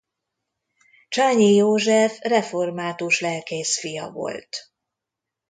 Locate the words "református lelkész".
2.21-3.79